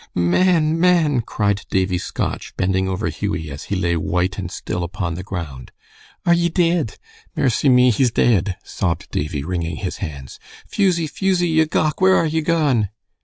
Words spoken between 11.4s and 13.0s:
ye gowk! where are ye gone?"